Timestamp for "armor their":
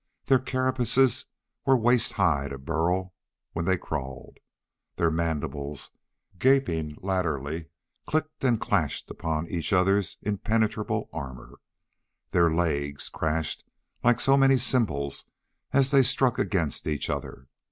11.13-12.49